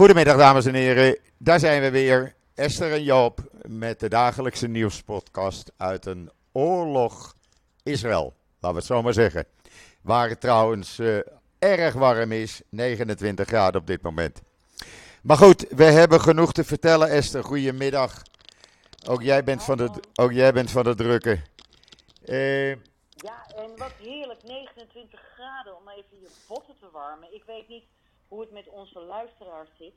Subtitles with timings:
[0.00, 2.34] Goedemiddag dames en heren, daar zijn we weer.
[2.54, 7.36] Esther en Joop met de dagelijkse nieuwspodcast uit een oorlog
[7.82, 8.34] Israël.
[8.52, 9.46] Laten we het zo maar zeggen.
[10.02, 11.20] Waar het trouwens uh,
[11.58, 14.42] erg warm is, 29 graden op dit moment.
[15.22, 17.44] Maar goed, we hebben genoeg te vertellen Esther.
[17.44, 18.22] Goedemiddag.
[19.08, 21.42] Ook jij bent, van de, ook jij bent van de drukke.
[22.24, 22.70] Uh,
[23.14, 27.34] ja, en wat heerlijk, 29 graden om even je botten te warmen.
[27.34, 27.84] Ik weet niet
[28.30, 29.94] hoe het met onze luisteraars zit.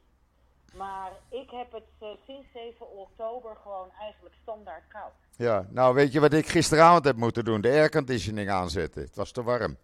[0.74, 5.14] Maar ik heb het uh, sinds 7 oktober gewoon eigenlijk standaard koud.
[5.36, 7.62] Ja, nou weet je wat ik gisteravond heb moeten doen?
[7.62, 9.02] De airconditioning aanzetten.
[9.02, 9.78] Het was te warm.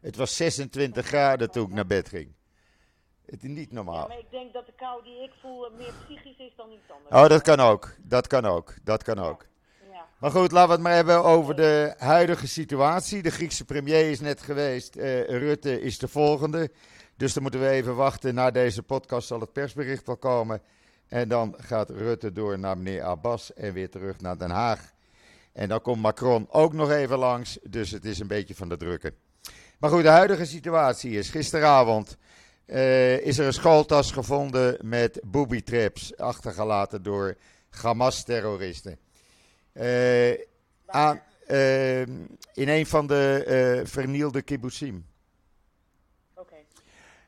[0.00, 2.34] Het was 26 graden toen ik naar bed ging.
[3.26, 4.00] Het is niet normaal.
[4.00, 6.90] Ja, maar ik denk dat de kou die ik voel meer psychisch is dan iets
[6.90, 7.14] anders.
[7.14, 7.94] Oh, dat kan ook.
[7.98, 8.74] Dat kan ook.
[8.82, 9.46] Dat kan ook.
[9.90, 10.06] Ja.
[10.18, 13.22] Maar goed, laten we het maar hebben over de huidige situatie.
[13.22, 14.96] De Griekse premier is net geweest.
[14.96, 16.70] Uh, Rutte is de volgende.
[17.16, 18.34] Dus dan moeten we even wachten.
[18.34, 20.62] Na deze podcast zal het persbericht wel komen.
[21.08, 24.92] En dan gaat Rutte door naar meneer Abbas en weer terug naar Den Haag.
[25.52, 27.58] En dan komt Macron ook nog even langs.
[27.62, 29.14] Dus het is een beetje van de drukke.
[29.78, 32.16] Maar goed, de huidige situatie is gisteravond.
[32.66, 37.36] Uh, is er een schooltas gevonden met booby traps achtergelaten door
[37.70, 38.98] Hamas-terroristen.
[39.72, 42.00] Uh, uh,
[42.52, 45.06] in een van de vernielde kibbutzim.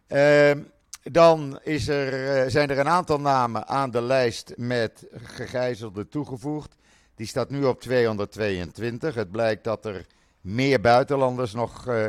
[0.06, 0.60] Ehm,
[1.02, 6.74] dan is er, eh, zijn er een aantal namen aan de lijst met gegijzelden toegevoegd.
[7.14, 9.14] Die staat nu op 222.
[9.14, 10.06] Het blijkt dat er
[10.40, 12.06] meer buitenlanders nog uh,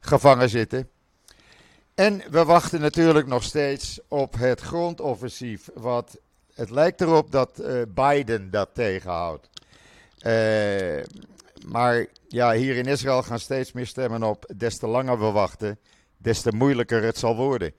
[0.00, 0.88] gevangen zitten.
[1.94, 5.68] En we wachten natuurlijk nog steeds op het grondoffensief.
[5.74, 6.18] Wat
[6.54, 9.48] het lijkt erop dat uh, Biden dat tegenhoudt.
[10.26, 11.04] Uh,
[11.66, 14.52] maar ja, hier in Israël gaan steeds meer stemmen op.
[14.56, 15.78] Des te langer we wachten,
[16.22, 17.74] des te moeilijker het zal worden.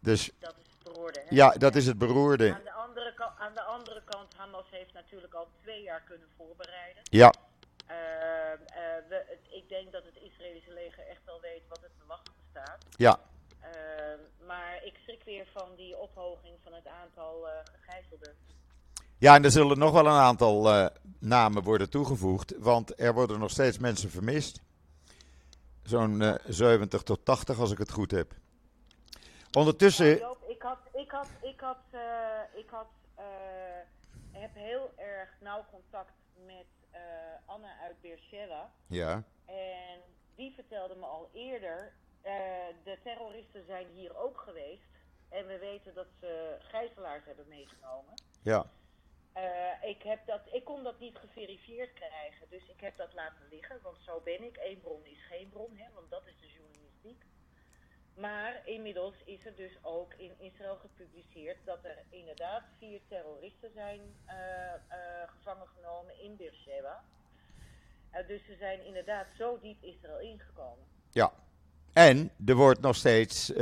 [0.00, 1.20] Dus, dat is het beroerde.
[1.20, 1.34] Hè?
[1.34, 2.54] Ja, dat is het beroerde.
[2.54, 6.28] Aan de, andere kant, aan de andere kant, Hamas heeft natuurlijk al twee jaar kunnen
[6.36, 7.02] voorbereiden.
[7.02, 7.34] Ja.
[7.90, 12.04] Uh, uh, we, ik denk dat het Israëlische leger echt wel weet wat het te
[12.06, 12.84] wachten staat.
[12.96, 13.20] Ja.
[13.60, 17.46] Uh, maar ik schrik weer van die ophoging van het aantal
[17.80, 18.34] gegijzelden.
[19.18, 23.50] Ja, en er zullen nog wel een aantal namen worden toegevoegd, want er worden nog
[23.50, 24.60] steeds mensen vermist.
[25.88, 28.32] Zo'n uh, eh, 70 tot 80 als ik het goed heb.
[29.52, 30.06] Ondertussen.
[30.06, 32.00] Ja, Joop, ik had, ik had, ik had, uh,
[32.54, 32.86] ik had,
[33.18, 33.24] uh,
[34.30, 36.12] heb heel erg nauw contact
[36.46, 36.66] met
[37.46, 38.70] Anna uit Beersheba.
[38.86, 39.22] Ja.
[39.44, 40.00] En
[40.36, 41.92] die vertelde me al eerder,
[42.84, 44.90] de terroristen zijn hier ook geweest.
[45.28, 48.14] En we weten dat ze gijzelaars hebben meegenomen.
[48.42, 48.66] Ja.
[49.38, 53.46] Uh, ik, heb dat, ik kon dat niet geverifieerd krijgen, dus ik heb dat laten
[53.50, 54.56] liggen, want zo ben ik.
[54.56, 57.24] Eén bron is geen bron, hè, want dat is de journalistiek.
[58.14, 64.00] Maar inmiddels is er dus ook in Israël gepubliceerd dat er inderdaad vier terroristen zijn
[64.26, 64.96] uh, uh,
[65.26, 67.04] gevangen genomen in Beersheba.
[68.26, 70.84] dus ze zijn inderdaad zo diep Israël ingekomen.
[71.10, 71.32] Ja,
[71.92, 73.52] en er wordt nog steeds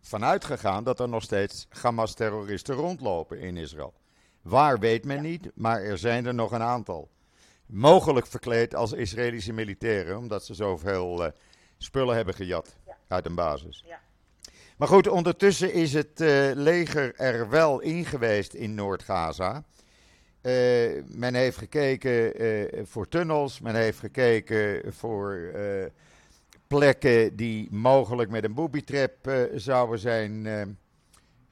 [0.00, 3.99] vanuit gegaan dat er nog steeds Hamas-terroristen rondlopen in Israël.
[4.42, 7.08] Waar weet men niet, maar er zijn er nog een aantal.
[7.66, 11.30] Mogelijk verkleed als Israëlische militairen, omdat ze zoveel uh,
[11.78, 12.76] spullen hebben gejat
[13.08, 13.84] uit een basis.
[13.86, 14.00] Ja.
[14.76, 19.64] Maar goed, ondertussen is het uh, leger er wel in geweest in Noord-Gaza.
[20.42, 22.32] Uh, men heeft gekeken
[22.86, 25.52] voor tunnels, men heeft gekeken voor
[26.66, 30.46] plekken die mogelijk met een booby-trap zouden zijn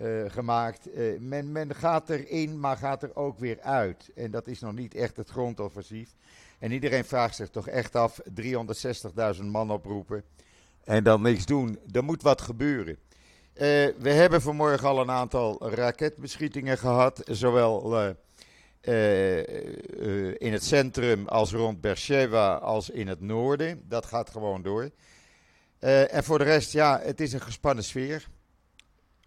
[0.03, 0.97] uh, gemaakt.
[0.97, 4.10] Uh, men, men gaat erin, maar gaat er ook weer uit.
[4.14, 6.14] En dat is nog niet echt het grondoffensief.
[6.59, 8.20] En iedereen vraagt zich toch echt af:
[9.36, 10.25] 360.000 man oproepen
[10.84, 11.78] en dan niks doen.
[11.92, 12.98] Er moet wat gebeuren.
[13.54, 13.62] Uh,
[13.98, 18.16] we hebben vanmorgen al een aantal raketbeschietingen gehad, zowel
[20.38, 23.82] in het centrum als rond Beersheba als in het noorden.
[23.88, 24.91] Dat gaat gewoon door.
[25.78, 28.28] en voor de rest, ja, het is een gespannen sfeer.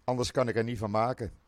[0.04, 1.40] Anders kan ik er niet van maken.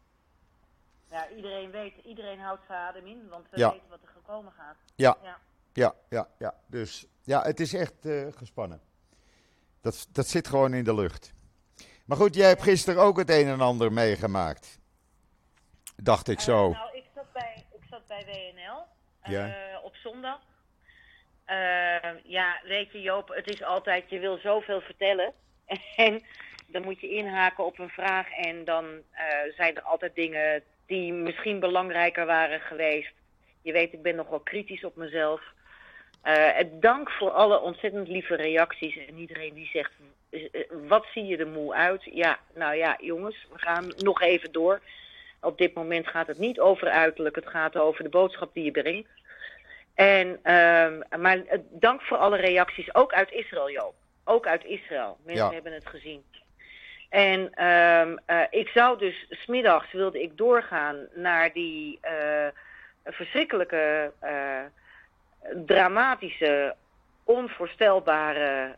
[1.10, 4.76] Ja, iedereen weet, iedereen houdt zijn adem in, want we weten wat er gekomen gaat.
[4.94, 5.38] Ja, ja,
[5.72, 6.28] ja, ja.
[6.38, 6.54] ja.
[6.66, 8.80] Dus ja, het is echt uh, gespannen.
[9.80, 11.32] Dat, dat zit gewoon in de lucht.
[12.04, 14.78] Maar goed, jij hebt gisteren ook het een en ander meegemaakt.
[15.96, 16.70] Dacht ik zo.
[16.70, 18.86] Uh, nou, ik zat bij, ik zat bij WNL
[19.26, 19.80] uh, ja.
[19.80, 20.40] op zondag.
[22.24, 25.32] ja, weet je Joop, het is altijd, je wil zoveel vertellen.
[25.96, 26.22] en
[26.66, 31.12] dan moet je inhaken op een vraag en dan uh, zijn er altijd dingen die
[31.12, 33.12] misschien belangrijker waren geweest.
[33.62, 35.42] Je weet, ik ben nogal kritisch op mezelf.
[36.24, 39.92] Uh, dank voor alle ontzettend lieve reacties en iedereen die zegt,
[40.88, 42.04] wat zie je er moe uit?
[42.04, 44.80] Ja, nou ja, jongens, we gaan nog even door.
[45.40, 48.70] Op dit moment gaat het niet over uiterlijk, het gaat over de boodschap die je
[48.70, 49.08] brengt.
[49.94, 53.94] En, uh, maar dank voor alle reacties, ook uit Israël, Joop.
[54.24, 55.16] Ook uit Israël.
[55.24, 56.24] Mensen hebben het gezien.
[57.14, 62.46] En uh, uh, ik zou dus, smiddags wilde ik doorgaan naar die uh,
[63.04, 64.60] verschrikkelijke, uh,
[65.66, 66.74] dramatische,
[67.24, 68.74] onvoorstelbare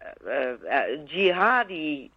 [1.04, 2.10] jihadi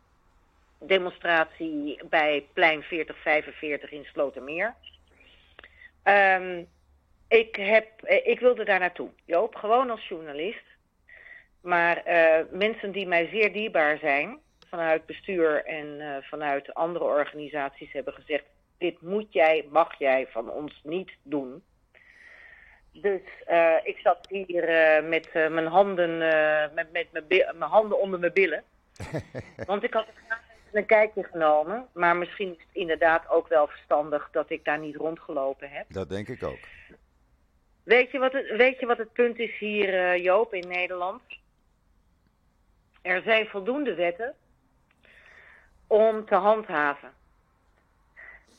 [0.79, 4.75] demonstratie bij plein 4045 in Slotermeer.
[6.03, 6.67] Um,
[7.27, 10.65] ik, heb, ik wilde daar naartoe, Joop, gewoon als journalist.
[11.61, 12.03] Maar
[12.51, 14.39] mensen die mij zeer dierbaar zijn,
[14.69, 18.43] vanuit bestuur en uh, vanuit andere organisaties hebben gezegd:
[18.77, 21.63] dit moet jij, mag jij van ons niet doen.
[22.91, 26.17] Dus uh, ik zat hier uh, met mijn handen,
[26.73, 28.63] met, met mijn handen onder mijn billen.
[29.65, 31.87] Want ik had graag een kijkje genomen.
[31.93, 35.85] Maar misschien is het inderdaad ook wel verstandig dat ik daar niet rondgelopen heb.
[35.89, 36.59] Dat denk ik ook.
[37.83, 41.21] Weet je wat het, weet je wat het punt is hier, Joop, in Nederland?
[43.01, 44.35] Er zijn voldoende wetten
[45.89, 47.13] om te handhaven.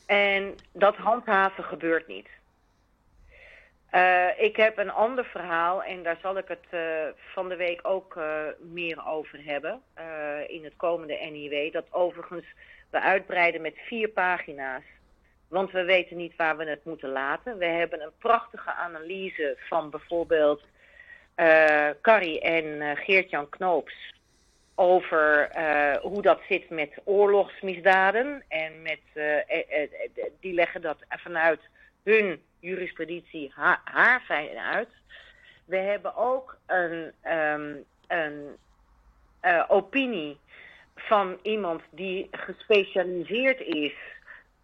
[0.07, 2.29] En dat handhaven gebeurt niet.
[3.93, 6.81] Uh, ik heb een ander verhaal en daar zal ik het uh,
[7.15, 9.83] van de week ook uh, meer over hebben
[10.47, 11.73] in het komende NIW.
[11.73, 12.45] Dat overigens
[12.91, 14.83] we uitbreiden met vier pagina's.
[15.49, 17.59] Want we weten niet waar we het moeten laten.
[17.59, 20.63] We hebben een prachtige analyse van bijvoorbeeld
[22.03, 24.13] Carrie en Geert-Jan Knoops
[24.81, 28.45] over uh, hoe dat zit met oorlogsmisdaden.
[28.49, 29.37] En met, uh,
[30.41, 31.61] die leggen dat vanuit
[32.03, 34.89] hun jurisprudentie ha haar fijn uit.
[35.65, 38.59] We hebben ook een, um, een
[39.69, 40.39] opinie
[40.95, 43.95] van iemand die gespecialiseerd is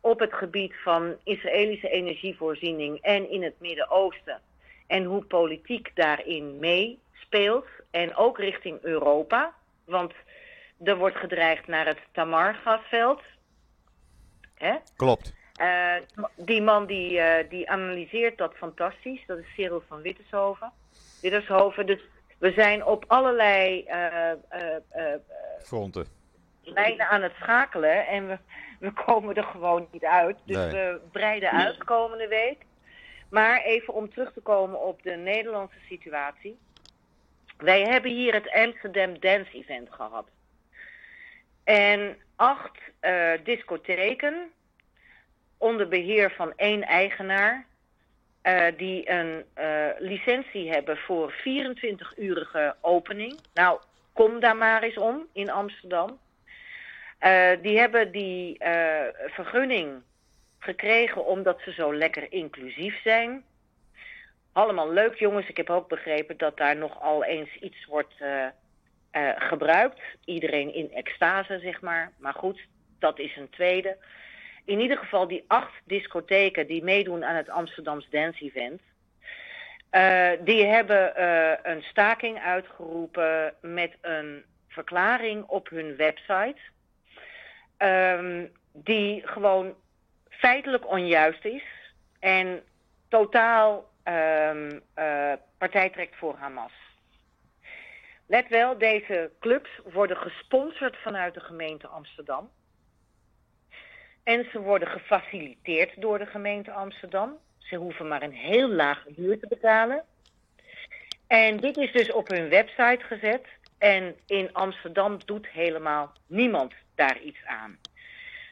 [0.00, 4.40] op het gebied van Israëlische energievoorziening en in het Midden-Oosten.
[4.86, 7.66] En hoe politiek daarin meespeelt.
[7.90, 9.54] En ook richting Europa.
[9.86, 10.12] Want
[10.84, 13.22] er wordt gedreigd naar het Tamar-gasveld.
[14.96, 15.34] Klopt.
[15.60, 15.94] Uh,
[16.36, 19.26] die man die, uh, die analyseert dat fantastisch.
[19.26, 20.72] Dat is Cyril van Wittershoven.
[21.22, 21.86] Wittershoven.
[21.86, 22.00] Dus
[22.38, 24.32] we zijn op allerlei uh,
[25.62, 26.06] fronten
[26.74, 28.06] lijnen aan het schakelen.
[28.06, 28.38] En we,
[28.80, 30.36] we komen er gewoon niet uit.
[30.44, 30.70] Dus nee.
[30.70, 32.64] we breiden uit komende week.
[33.30, 36.58] Maar even om terug te komen op de Nederlandse situatie.
[37.56, 40.28] Wij hebben hier het Amsterdam Dance Event gehad.
[41.64, 44.50] En acht uh, discotheken
[45.58, 47.66] onder beheer van één eigenaar...
[48.42, 53.38] Uh, die een uh, licentie hebben voor 24-urige opening.
[53.54, 53.80] Nou,
[54.12, 56.18] kom daar maar eens om in Amsterdam.
[57.62, 58.56] die hebben die
[59.26, 60.02] vergunning
[60.58, 63.44] gekregen omdat ze zo lekker inclusief zijn...
[64.56, 65.48] Allemaal leuk, jongens.
[65.48, 68.46] Ik heb ook begrepen dat daar nogal eens iets wordt uh,
[69.12, 70.00] uh, gebruikt.
[70.24, 72.12] Iedereen in extase, zeg maar.
[72.18, 72.60] Maar goed,
[72.98, 73.96] dat is een tweede.
[74.64, 78.80] In ieder geval die acht discotheken die meedoen aan het Amsterdams Dance Event.
[79.90, 81.22] Uh, die hebben
[81.70, 86.58] een staking uitgeroepen met een verklaring op hun website.
[87.78, 89.74] Um, die gewoon
[90.28, 91.64] feitelijk onjuist is.
[92.20, 92.62] En
[93.08, 96.72] totaal um, uh, partij trekt voor Hamas.
[98.26, 102.50] Let wel, deze clubs worden gesponsord vanuit de gemeente Amsterdam.
[104.22, 107.38] En ze worden gefaciliteerd door de gemeente Amsterdam.
[107.58, 110.04] Ze hoeven maar een heel lage huur te betalen.
[111.26, 113.46] En dit is dus op hun website gezet.
[113.78, 117.78] En in Amsterdam doet helemaal niemand daar iets aan.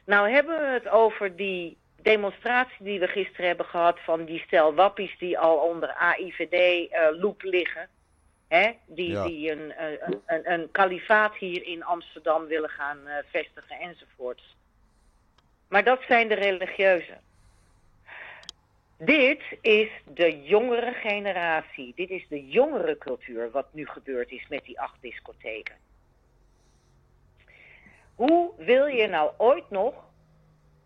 [0.05, 4.73] Nou hebben we het over die demonstratie die we gisteren hebben gehad van die stel
[4.73, 7.87] wappies die al onder AIVD-loep uh, liggen.
[8.47, 8.71] Hè?
[8.85, 9.23] Die, ja.
[9.23, 14.55] die een, een, een, een, kalifaat hier in Amsterdam willen gaan uh, vestigen enzovoorts.
[15.67, 17.19] Maar dat zijn de religieuzen.
[18.97, 21.93] Dit is de jongere generatie.
[21.95, 25.75] Dit is de jongere cultuur wat nu gebeurd is met die acht discotheken.
[28.15, 29.93] Hoe wil je nou ooit nog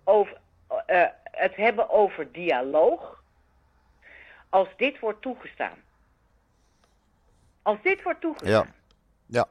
[0.04, 0.38] over,
[0.72, 3.24] uh, het hebben over dialoog
[4.50, 5.78] als dit wordt toegestaan.
[7.62, 8.52] Als dit wordt toegestaan.
[8.52, 8.74] Ja,
[9.26, 9.48] ja.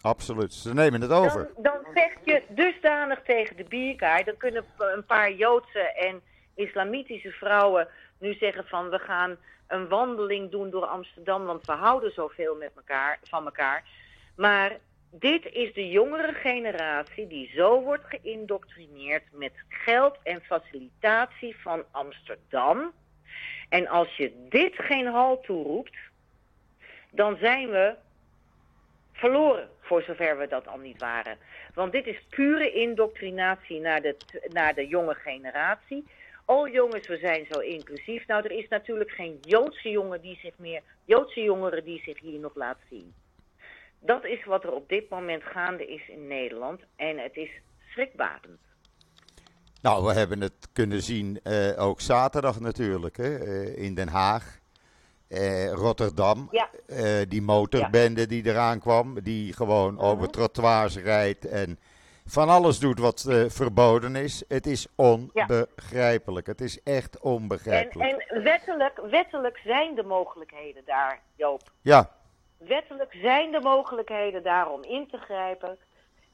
[0.00, 0.54] Absoluut.
[0.54, 1.50] Ze nemen het over.
[1.54, 4.24] Dan, dan zeg je dusdanig tegen de bierkaai.
[4.24, 6.22] Dan kunnen een paar Joodse en
[6.54, 12.12] islamitische vrouwen nu zeggen van we gaan een wandeling doen door Amsterdam, want we houden
[12.12, 13.84] zoveel met elkaar, van elkaar.
[14.36, 14.78] Maar
[15.18, 22.92] dit is de jongere generatie die zo wordt geïndoctrineerd met geld en facilitatie van Amsterdam.
[23.68, 25.96] En als je dit geen halt toeroept,
[27.10, 27.94] dan zijn we
[29.12, 31.38] verloren, voor zover we dat al niet waren.
[31.74, 34.16] Want dit is pure indoctrinatie naar de,
[34.48, 36.04] naar de jonge generatie.
[36.44, 38.26] Oh jongens, we zijn zo inclusief.
[38.26, 42.40] Nou, er is natuurlijk geen Joodse jongen die zich meer, Joodse jongeren die zich hier
[42.40, 43.14] nog laat zien.
[44.06, 46.80] Dat is wat er op dit moment gaande is in Nederland.
[46.96, 47.50] En het is
[47.90, 48.60] schrikbarend.
[49.82, 54.58] Nou, we hebben het kunnen zien uh, ook zaterdag natuurlijk hè, uh, in Den Haag.
[55.28, 56.68] Uh, Rotterdam, Ja.
[57.24, 61.78] die motorbende die eraan kwam, die gewoon over trottoirs rijdt en
[62.26, 64.44] van alles doet wat eh, verboden is.
[64.48, 66.46] Het is onbegrijpelijk.
[66.46, 68.10] Het is echt En, onbegrijpelijk.
[68.30, 71.62] en wettelijk, wettelijk zijn de mogelijkheden daar, Joop.
[71.80, 72.10] Ja,
[72.66, 75.78] Wettelijk zijn de mogelijkheden daar om in te grijpen.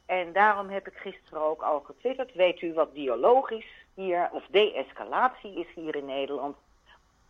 [0.06, 2.34] En daarom heb ik gisteren ook al getwitterd.
[2.34, 6.56] Weet u wat dialogisch hier, of de-escalatie is hier in Nederland?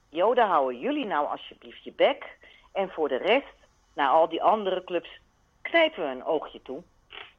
[0.09, 2.37] Joden, houden jullie nou alsjeblieft je bek.
[2.73, 3.55] En voor de rest,
[3.95, 5.21] naar al die andere clubs,
[5.63, 6.83] knijpen we een oogje toe.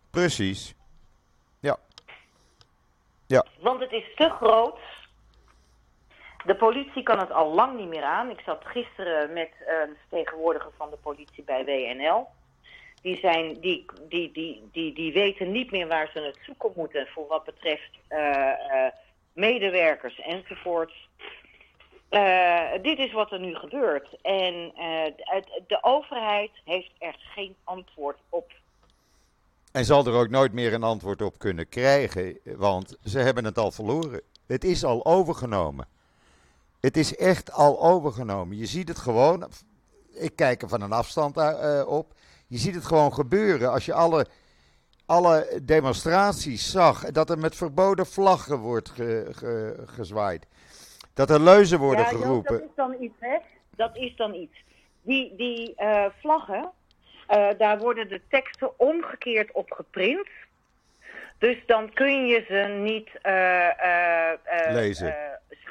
[0.09, 0.75] precies.
[1.59, 1.77] Ja.
[3.27, 4.79] Ja, Want het is te groot.
[6.45, 8.29] De politie kan het al lang niet meer aan.
[8.29, 12.27] Ik zat gisteren met een vertegenwoordiger van de politie bij WNL.
[13.01, 14.31] Die, zijn, die, die,
[14.71, 18.91] die, die, weten niet meer waar ze het zoeken moeten voor wat betreft eh, eh,
[19.33, 21.09] medewerkers enzovoorts.
[22.09, 24.07] Eh, dit is wat er nu gebeurt.
[24.21, 24.71] En
[25.15, 28.51] het- de overheid heeft er geen antwoord op.
[29.71, 33.57] En zal er ook nooit meer een antwoord op kunnen krijgen, want ze hebben het
[33.57, 34.21] al verloren.
[34.47, 35.87] Het is al overgenomen.
[36.81, 38.57] Het is echt al overgenomen.
[38.57, 39.49] Je ziet het gewoon.
[40.13, 42.13] Ik kijk er van een afstand eh, op.
[42.47, 43.71] Je ziet het gewoon gebeuren.
[43.71, 44.25] Als je alle,
[45.05, 50.47] alle demonstraties zag, dat er met verboden vlaggen wordt ge- ge- gezwaaid.
[51.13, 52.57] Dat er leuzen worden ja, geroepen.
[52.57, 53.37] dat is dan iets, hè?
[53.75, 54.63] Dat is dan iets.
[55.01, 56.71] Die, die eh, vlaggen,
[57.27, 60.27] eh, daar worden de teksten omgekeerd op geprint.
[61.37, 65.15] Dus dan kun je ze niet eh, eh, eh, Lezen.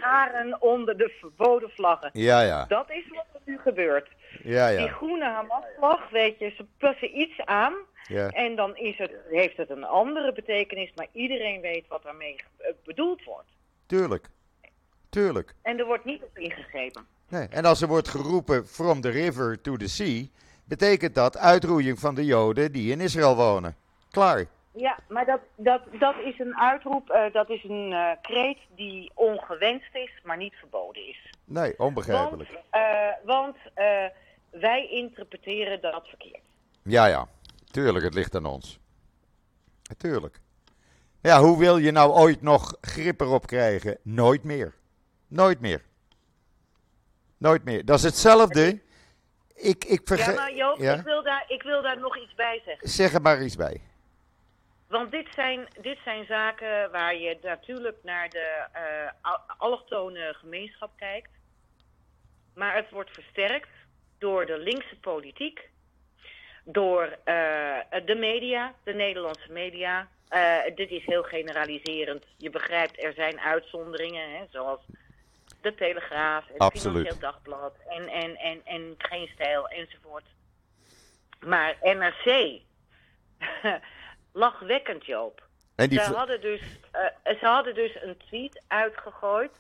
[0.01, 2.11] Scharen onder de verboden vlaggen.
[2.13, 2.65] Ja, ja.
[2.69, 4.09] Dat is wat er nu gebeurt.
[4.43, 4.89] Ja, Die ja.
[4.93, 7.75] groene Hamas-vlag, weet je, ze passen iets aan.
[8.07, 8.29] ja.
[8.29, 12.71] En dan is het, heeft het een andere betekenis, maar iedereen weet wat daarmee eh,
[12.85, 13.49] bedoeld wordt.
[13.87, 14.27] Tuurlijk.
[15.11, 15.55] Tuurlijk.
[15.63, 17.07] En er wordt niet op ingegrepen.
[17.29, 17.47] Nee.
[17.51, 20.25] En als er wordt geroepen from the river to the sea,
[20.65, 23.77] betekent dat uitroeiing van de Joden die in Israël wonen.
[24.11, 24.45] Klaar.
[24.73, 29.11] Ja, maar dat, dat, dat is een uitroep, eh, dat is een eh, kreet die
[29.15, 31.31] ongewenst is, maar niet verboden is.
[31.45, 32.51] Nee, Want, onbegrijpelijk.
[33.25, 34.05] want eh,
[34.51, 36.43] wij interpreteren dat verkeerd.
[36.83, 37.29] Ja, ja.
[37.71, 38.79] Tuurlijk, het ligt aan ons.
[39.99, 40.41] Tuurlijk.
[41.23, 43.99] Ja, hoe wil je nou ooit nog grip erop krijgen?
[44.03, 44.75] Nooit meer.
[45.29, 45.83] Nooit meer.
[47.37, 47.85] Nooit meer.
[47.85, 48.81] Dat is hetzelfde.
[49.55, 50.95] Ik, ik Ja, maar Joop, Ja?
[50.95, 52.89] ik, wil daar, ik wil daar nog iets bij zeggen.
[52.89, 53.81] Zeg er maar iets bij.
[54.91, 58.67] Want dit zijn, dit zijn zaken waar je natuurlijk naar de
[59.23, 61.31] al- allochtone gemeenschap kijkt.
[62.55, 63.69] Maar het wordt versterkt
[64.19, 65.69] door de linkse politiek,
[66.65, 70.09] door eh, de media, de Nederlandse media.
[70.29, 72.25] Eh, dit is heel generaliserend.
[72.37, 74.81] Je begrijpt, er zijn uitzonderingen, hè, zoals
[75.61, 76.97] de Telegraaf, het Absoluut.
[76.97, 80.25] Financieel Dagblad en, en, en, en Geen Stijl enzovoort.
[81.41, 82.25] Maar NRC,
[84.33, 85.43] lachwekkend Joop.
[85.77, 86.61] En die, Ze hadden, dus,
[86.93, 89.51] eh, ze hadden dus een tweet uitgegooid.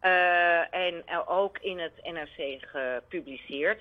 [0.00, 3.80] eh, en ook in het NRC gepubliceerd.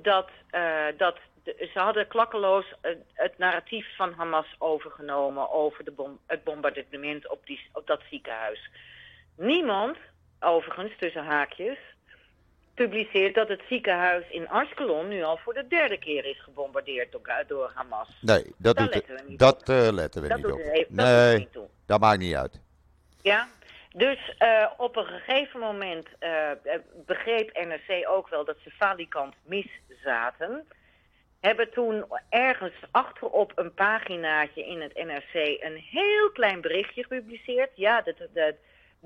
[0.00, 2.64] Dat, eh, dat de- ze hadden klakkeloos
[3.12, 8.70] het narratief van Hamas overgenomen over de bom, het bombardement op, die, op dat ziekenhuis.
[9.36, 9.96] Niemand,
[10.40, 11.78] overigens tussen haakjes,
[12.76, 17.44] publiceert dat het ziekenhuis in Ashkelon nu al voor de derde keer is gebombardeerd door,
[17.46, 18.08] door Hamas.
[18.20, 20.86] nee, dat Daar doet letten we niet dat eh, letten we Dat niet doet op.
[20.88, 21.66] dat Nee, niet toe.
[21.86, 22.60] dat maakt niet uit.
[23.22, 23.48] Ja,
[23.92, 26.50] dus eh, op een gegeven moment eh,
[27.06, 29.68] begreep NRC ook wel dat ze falikant mis
[30.02, 30.66] zaten.
[31.40, 37.70] Hebben toen ergens achterop een paginaatje in het NRC een heel klein berichtje gepubliceerd.
[37.74, 38.54] Ja, de, de,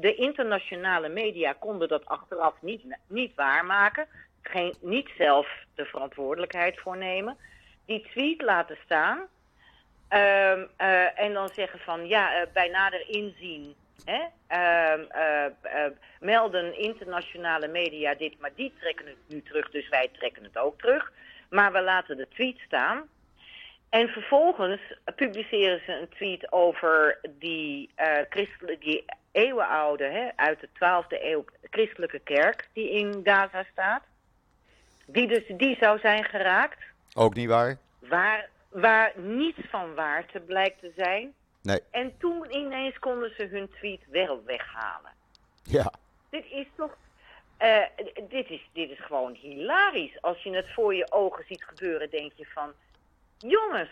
[0.01, 4.07] de, internationale media konden dat achteraf niet, niet waarmaken.
[4.43, 7.37] Geen, niet zelf de verantwoordelijkheid voor nemen.
[7.87, 9.27] Die tweet laten staan.
[10.09, 15.93] Ehm, eh, en dan zeggen van ja, eh, bij nader inzien hè, ehm, eh, eh,
[16.21, 20.79] melden internationale media dit, maar die trekken het nu terug, dus wij trekken het ook
[20.79, 21.13] terug.
[21.51, 23.09] Maar we laten de tweet staan.
[23.91, 24.81] En vervolgens
[25.17, 31.45] publiceren ze een tweet over die, uh, christelijke, die eeuwenoude, hè, uit de 12e eeuw,
[31.71, 34.03] christelijke kerk die in Gaza staat.
[35.07, 36.79] Die dus die zou zijn geraakt.
[37.15, 37.79] Ook niet waar?
[37.99, 41.35] Waar, waar niets van waar te blijkt te zijn.
[41.63, 41.81] Nee.
[41.91, 45.13] En toen ineens konden ze hun tweet wel weghalen.
[45.63, 45.93] Ja.
[46.31, 46.97] Dit is toch.
[47.63, 47.83] Uh,
[48.29, 50.21] dit, is, dit is gewoon hilarisch.
[50.21, 52.73] Als je het voor je ogen ziet gebeuren, denk je van.
[53.47, 53.91] Jongens,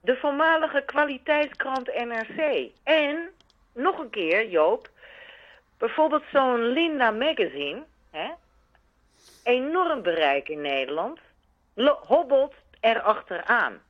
[0.00, 2.70] de voormalige kwaliteitskrant NRC.
[2.82, 3.30] En,
[3.72, 4.90] nog een keer, Joop.
[5.78, 7.84] Bijvoorbeeld zo'n Linda Magazine.
[8.10, 8.30] Hè,
[9.42, 11.18] enorm bereik in Nederland.
[12.06, 13.82] Hobbelt erachteraan.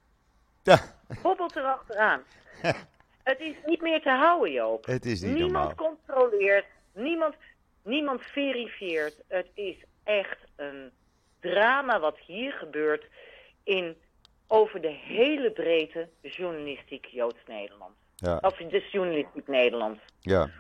[0.63, 0.79] Ja.
[1.23, 2.23] Hobbelt erachteraan.
[3.23, 4.87] Het is niet meer te houden, Joop.
[4.87, 5.97] Het is niet niemand normaal.
[5.97, 7.35] controleert, niemand,
[7.83, 9.23] niemand verifieert.
[9.29, 10.91] Het is echt een
[11.41, 13.05] drama wat hier gebeurt
[13.63, 13.97] in
[14.55, 17.93] over de hele breedte journalistiek Joods-Nederland.
[18.17, 18.39] Ja.
[18.41, 19.99] Of dus journalistiek Nederland.
[20.21, 20.51] Ja.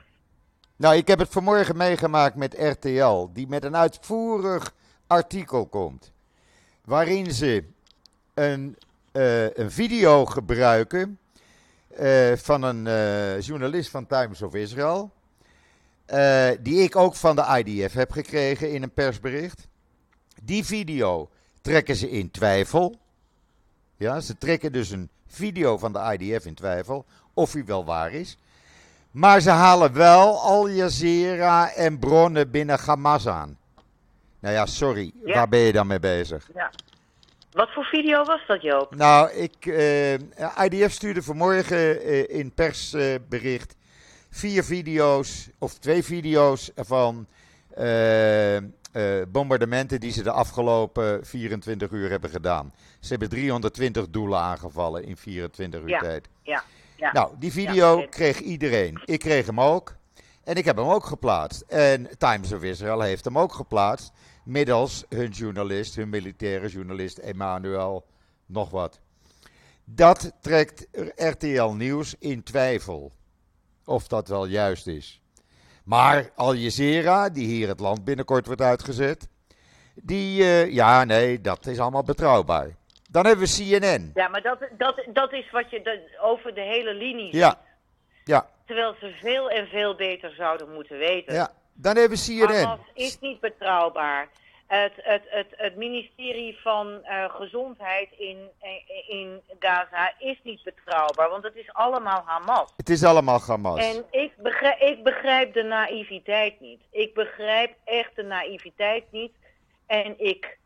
[0.76, 4.74] Nou, ik heb het vanmorgen meegemaakt met RTL, die met een uitvoerig
[5.06, 6.12] artikel komt.
[6.84, 7.64] Waarin ze
[8.34, 8.76] een,
[9.12, 11.18] uh, een video gebruiken
[12.00, 15.12] uh, van een uh, journalist van Times of Israel.
[16.60, 19.68] die ik ook van de IDF heb gekregen in een persbericht.
[20.42, 23.02] Die video trekken ze in twijfel.
[23.96, 28.12] Ja, ze trekken dus een video van de IDF in twijfel of hij wel waar
[28.12, 28.36] is.
[29.10, 33.58] Maar ze halen wel Al Jazeera en bronnen binnen Hamas aan.
[34.40, 35.34] Nou ja, sorry, Ja.
[35.34, 36.48] waar ben je dan mee bezig?
[36.54, 36.70] Ja.
[37.52, 38.94] Wat voor video was dat, Joop?
[38.94, 43.76] Nou, ik, eh, IDF stuurde vanmorgen eh, in persbericht
[44.30, 47.26] vier video's, of twee video's van
[48.94, 52.74] eh, bombardementen die ze de afgelopen 24 uur hebben gedaan.
[53.00, 55.98] Ze hebben 320 doelen aangevallen in 24 uur Ja.
[55.98, 56.28] tijd.
[56.42, 56.64] Ja.
[56.96, 57.12] ja.
[57.12, 58.06] Nou, die video Ja.
[58.06, 59.02] kreeg iedereen.
[59.04, 59.96] Ik kreeg hem ook.
[60.44, 61.60] En ik heb hem ook geplaatst.
[61.60, 64.12] En Times of Israel heeft hem ook geplaatst.
[64.44, 68.06] Middels hun journalist, hun militaire journalist Emmanuel,
[68.46, 69.00] nog wat.
[69.84, 73.12] Dat trekt RTL Nieuws in twijfel.
[73.84, 75.20] Of dat wel juist is.
[75.84, 79.28] Maar Al Jazeera, die hier het land binnenkort wordt uitgezet.
[79.94, 82.68] Die, eh, ja, nee, dat is allemaal betrouwbaar.
[83.10, 84.10] Dan hebben we CNN.
[84.14, 87.34] Ja, maar dat, dat, dat is wat je de- over de hele linie ziet.
[87.34, 87.58] Ja,
[88.24, 91.34] ja, Terwijl ze veel en veel beter zouden moeten weten.
[91.34, 91.50] ja.
[91.76, 92.54] Dan hebben we CNN.
[92.64, 94.28] Hamas is niet betrouwbaar.
[94.66, 98.38] Het, het, het, het ministerie van eh, Gezondheid in,
[99.08, 102.72] in, in Gaza is niet betrouwbaar, want het is allemaal Hamas.
[102.76, 103.94] Het is allemaal Hamas.
[103.94, 106.80] En ik begrijp, ik begrijp de naïviteit niet.
[106.90, 109.32] Ik begrijp echt de naïviteit niet.
[109.86, 110.58] En ik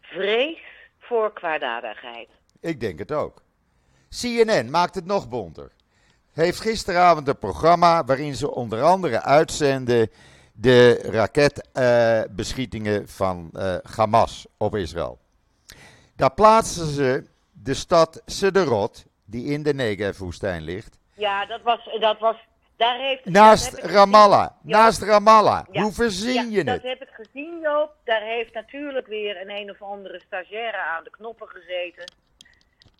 [0.00, 0.58] vrees
[0.98, 2.28] voor kwaadaardigheid.
[2.60, 3.42] Ik denk het ook.
[4.08, 5.72] CNN maakt het nog bonter.
[6.32, 10.10] Heeft gisteravond een programma waarin ze onder andere uitzenden
[10.58, 15.18] de raketbeschietingen van eh, Hamas op Israël.
[16.16, 22.18] Daar plaatsen ze de stad Sederot, die in de Negev-woestijn ligt, Ja, dat was, dat
[22.18, 22.36] was,
[22.76, 23.24] daar heeft...
[23.24, 24.48] naast dat Ramallah.
[24.62, 24.78] Ja.
[24.78, 25.64] Naast Ramallah.
[25.70, 25.82] Ja.
[25.82, 26.82] Hoe verzin Ja, je dat het?
[26.82, 27.92] heb ik gezien, Joop.
[28.04, 32.12] Daar heeft natuurlijk weer een een of andere stagiaire aan de knoppen gezeten.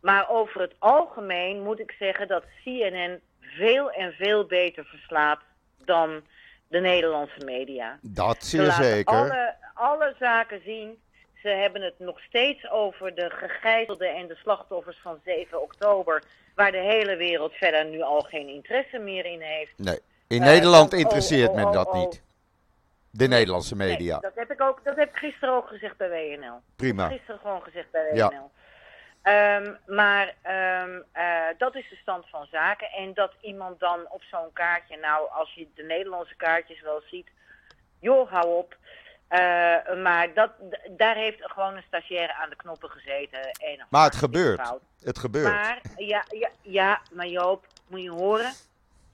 [0.01, 5.41] Maar over het algemeen moet ik zeggen dat CNN veel en veel beter verslaat
[5.85, 6.23] dan
[6.69, 7.99] de Nederlandse media.
[8.03, 9.15] Dat Ze zeer laten zeker.
[9.15, 10.99] Alle, alle zaken zien.
[11.35, 16.23] Ze hebben het nog steeds over de gegijzelden en de slachtoffers van 7 oktober.
[16.55, 19.73] Waar de hele wereld verder nu al geen interesse meer in heeft.
[19.77, 19.99] Nee,
[20.29, 22.23] in Eh, Nederland want- interesseert oh, men oh, dat oh, niet.
[23.11, 24.19] De Nederlandse Nee, media.
[24.19, 26.61] dat, heb ik ook, dat heb ik gisteren ook gezegd bij WNL.
[26.77, 27.09] Prima.
[27.09, 28.33] Gisteren gewoon gezegd bij Ja.
[29.27, 32.91] Ehm, maar ehm, eh, dat is de stand van zaken.
[32.91, 37.29] En dat iemand dan op zo'n kaartje, nou, als je de Nederlandse kaartjes wel ziet,
[38.01, 38.77] joh, hou op.
[39.29, 39.39] Eh,
[40.03, 40.51] maar dat,
[40.91, 43.41] daar heeft gewoon een stagiaire aan de knoppen gezeten.
[43.41, 44.61] En Maar het gebeurt.
[44.61, 44.83] fout.
[45.03, 45.53] Het gebeurt.
[45.53, 48.53] Maar, ja, ja, ja, maar Joop, moet je horen,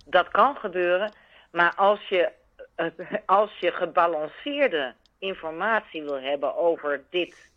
[0.05, 1.13] dat kan gebeuren.
[1.51, 2.33] Maar als je,
[2.75, 2.87] eh,
[3.27, 7.51] als je gebalanceerde informatie wil hebben over dit,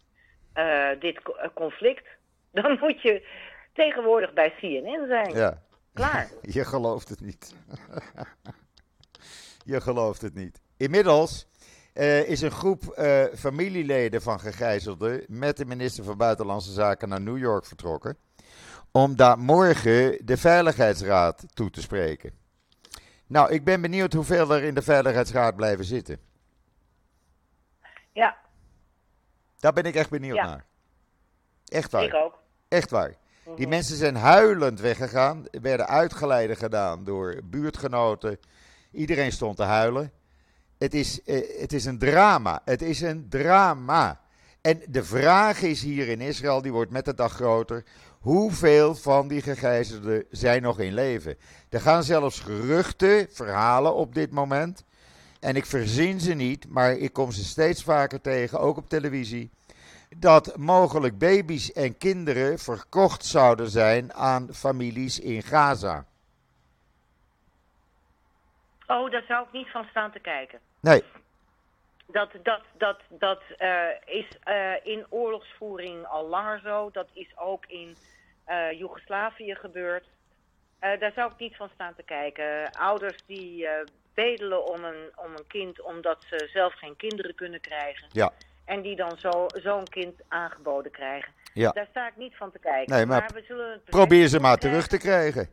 [0.99, 2.07] dit co- conflict,
[2.61, 3.27] dan moet je
[3.73, 5.35] tegenwoordig bij CNN zijn.
[5.35, 5.61] Ja.
[5.93, 6.29] Klaar.
[6.57, 7.55] Je gelooft het niet.
[9.71, 10.61] Je gelooft het niet.
[10.77, 11.47] Inmiddels
[11.93, 17.21] eh, is een groep eh, familieleden van gegijzelden met de minister van Buitenlandse Zaken naar
[17.21, 18.17] New York vertrokken.
[18.91, 22.33] Om daar morgen de Veiligheidsraad toe te spreken.
[23.27, 26.19] Nou, ik ben benieuwd hoeveel er in de Veiligheidsraad blijven zitten.
[28.11, 28.37] Ja,
[29.59, 30.45] Daar ben ik echt benieuwd Ja.
[30.45, 30.65] naar.
[31.65, 32.03] Echt waar.
[32.03, 32.43] ik ook.
[32.75, 33.15] Echt waar.
[33.55, 38.39] Die mensen zijn huilend weggegaan, werden uitgeleiden gedaan door buurtgenoten.
[38.91, 40.11] Iedereen stond te huilen.
[40.77, 42.61] Het is, eh, het is een drama.
[42.65, 44.21] Het is een drama.
[44.61, 47.83] En de vraag is hier in Israël, die wordt met de dag groter.
[48.19, 51.37] Hoeveel van die gegijzelden zijn nog in leven?
[51.69, 54.83] Er gaan zelfs geruchten, verhalen op dit moment.
[55.39, 59.51] En ik verzin ze niet, maar ik kom ze steeds vaker tegen, ook op televisie.
[60.09, 66.05] Dat mogelijk baby's en kinderen verkocht zouden zijn aan families in Gaza.
[68.87, 70.59] Oh, daar zou ik niet van staan te kijken.
[70.79, 71.03] Nee.
[72.07, 76.89] Dat, dat, dat, dat uh, is uh, in oorlogsvoering al langer zo.
[76.91, 77.95] Dat is ook in
[78.47, 80.05] uh, Joegoslavië gebeurd.
[80.79, 82.71] daar zou ik niet van staan te kijken.
[82.71, 83.67] Ouders die
[84.13, 88.07] bedelen om een, om een kind omdat ze zelf geen kinderen kunnen krijgen.
[88.11, 88.31] Ja.
[88.65, 91.33] En die dan zo, zo'n kind aangeboden krijgen.
[91.53, 91.71] Ja.
[91.71, 92.95] Daar sta ik niet van te kijken.
[92.95, 95.49] Nee, maar, maar we zullen het probeer ze maar terug te krijgen.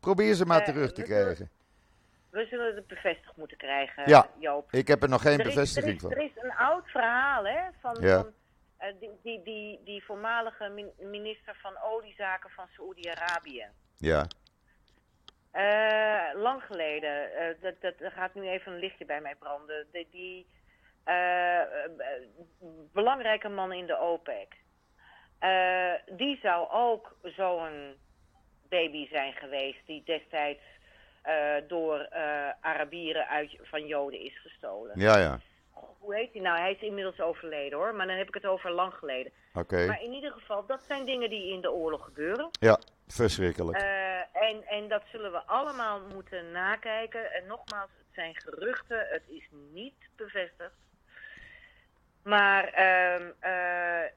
[0.00, 1.50] Probeer ze maar terug te krijgen.
[2.30, 4.72] We zullen het bevestigd moeten krijgen, ja, Joop.
[4.72, 6.10] ik heb er nog geen er is, bevestiging er is, van.
[6.10, 8.16] Er is een oud verhaal hè, van, Ja.
[8.22, 8.32] van
[8.76, 13.66] eh, die, die, die, die voormalige min- minister van oliezaken van Saoedi-Arabië.
[13.96, 14.26] Ja,
[15.50, 19.86] Eh, lang geleden, eh, dat, dat, er gaat nu even een lichtje bij mij branden.
[19.92, 20.57] Die, die eh, eh,
[22.92, 24.56] belangrijke man in de OPEC.
[25.38, 27.96] Eh, die zou ook zo'n
[28.68, 30.62] baby zijn geweest die destijds
[31.22, 35.00] eh, door eh, Arabieren uit, van Joden is gestolen.
[35.00, 35.40] ja, ja.
[35.98, 36.58] Hoe heet hij nou?
[36.58, 39.32] Hij is inmiddels overleden hoor, maar dan heb ik het over lang geleden.
[39.54, 39.86] Oké.
[39.86, 42.48] Maar in ieder geval, dat zijn dingen die in de oorlog gebeuren.
[42.60, 43.78] Ja, verschrikkelijk.
[43.78, 47.32] Eh, en, en dat zullen we allemaal moeten nakijken.
[47.32, 50.74] En nogmaals, het zijn geruchten, het is niet bevestigd.
[52.28, 54.10] Maar ehm, eh,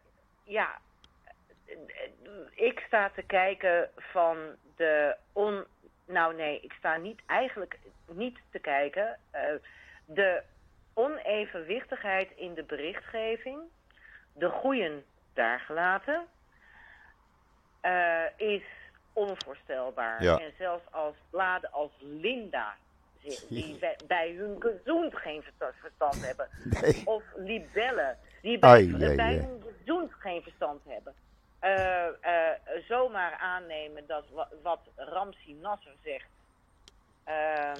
[0.43, 0.79] ja,
[2.51, 4.37] ik sta te kijken van
[4.75, 5.65] de on...
[6.05, 9.17] Nou nee, ik sta niet eigenlijk niet te kijken.
[9.31, 9.41] eh,
[10.05, 10.43] de
[10.93, 13.59] onevenwichtigheid in de berichtgeving,
[14.33, 16.25] de goeien daar gelaten,
[17.81, 18.63] eh, is
[19.13, 20.23] onvoorstelbaar.
[20.23, 20.37] Ja.
[20.37, 22.75] En zelfs als bladen als Linda,
[23.49, 26.47] die bij, hun gezoend geen versta- verstand hebben,
[26.81, 27.01] Nee.
[27.05, 31.13] of libellen, die bij, Ai, hun gezoend geen verstand hebben,
[32.87, 36.27] zomaar aannemen dat wa- wat Ramsi Nasser zegt,
[37.23, 37.77] eh, eh,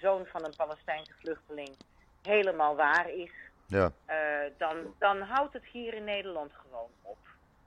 [0.00, 1.76] zoon van een Palestijnse vluchteling,
[2.22, 3.30] helemaal waar is,
[3.66, 4.16] Ja, eh,
[4.56, 7.18] dan, dan houdt het hier in Nederland gewoon op.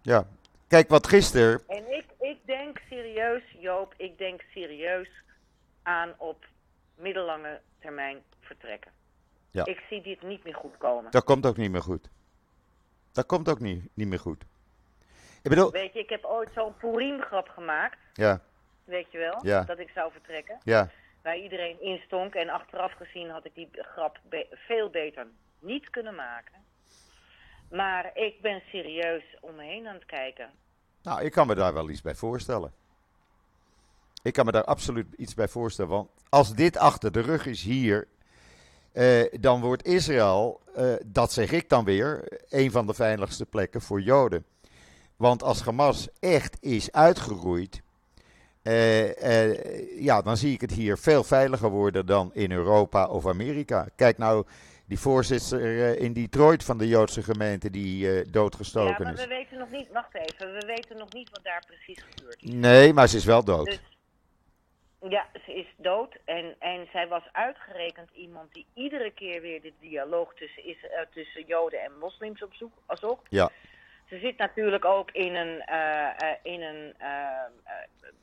[0.01, 0.23] ja.
[0.67, 1.61] Kijk, wat gisteren.
[1.67, 5.09] En ik, ik denk serieus, Joop, ik denk serieus
[5.83, 6.45] aan op
[7.01, 8.91] middellange termijn vertrekken.
[9.51, 9.65] Ja.
[9.65, 11.11] Ik zie dit niet meer goed komen.
[11.11, 12.09] Dat komt ook niet meer goed.
[13.11, 14.43] Dat komt ook niet, niet meer goed.
[15.43, 18.41] Ik bedoel, Weet je, ik heb ooit zo'n Purim-grap gemaakt, ja,
[18.83, 19.63] weet je wel, Ja.
[19.63, 20.57] dat ik zou vertrekken.
[20.63, 20.89] ja,
[21.23, 25.27] Waar iedereen instonk en achteraf gezien had ik die grap be- veel beter
[25.59, 26.53] niet kunnen maken.
[27.69, 30.49] Maar ik ben serieus om me heen aan het kijken.
[31.01, 32.73] nou, ik kan me daar wel iets bij voorstellen.
[34.23, 35.91] Ik kan me daar absoluut iets bij voorstellen.
[35.91, 38.07] Want als dit achter de rug is hier,
[38.91, 43.81] eh, dan wordt Israël, eh, dat zeg ik dan weer, een van de veiligste plekken
[43.81, 44.45] voor Joden.
[45.15, 47.81] Want als Hamas echt is uitgeroeid,
[48.61, 53.87] eh, ja, dan zie ik het hier veel veiliger worden dan in Europa of Amerika.
[53.95, 54.45] Kijk nou,
[54.91, 59.19] die voorzitter in Detroit van de Joodse gemeente die eh, Ja, doodgestoken maar is.
[59.19, 62.51] we weten nog niet, wacht even, we weten nog niet wat daar precies gebeurd is.
[62.51, 63.65] Nee, maar ze is wel dood.
[63.65, 63.79] Dus,
[65.09, 69.73] ja, ze is dood en, en zij was uitgerekend iemand die iedere keer weer de
[69.79, 73.25] dialoog tussen, is, eh, tussen Joden en moslims op zoek zocht.
[73.29, 73.49] Ja,
[74.09, 77.73] Ze zit natuurlijk ook in een, eh, eh, in een eh, eh,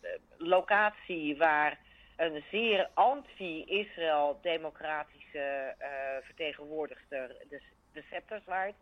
[0.00, 1.78] eh, locatie waar
[2.16, 5.88] een zeer anti-Israël democratische eh,
[6.22, 7.60] vertegenwoordigster de,
[7.92, 8.74] de scepter zwaait.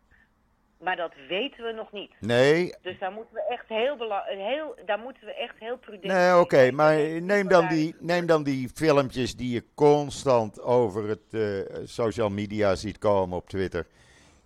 [0.78, 2.10] Maar dat weten we nog niet.
[2.20, 6.12] nee, Dus daar moeten we echt heel, bela- heel, daar moeten we echt heel prudent
[6.12, 11.08] Nee, in oké, maar neem dan, die, neem dan die filmpjes die je constant over
[11.08, 13.86] het eh, social media ziet komen op Twitter.